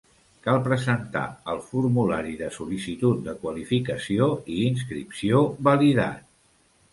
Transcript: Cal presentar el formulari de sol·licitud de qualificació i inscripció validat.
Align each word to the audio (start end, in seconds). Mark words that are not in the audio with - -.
Cal 0.45 0.55
presentar 0.67 1.25
el 1.53 1.59
formulari 1.73 2.33
de 2.39 2.47
sol·licitud 2.55 3.21
de 3.27 3.35
qualificació 3.45 4.31
i 4.55 4.57
inscripció 4.71 5.45
validat. 5.71 6.27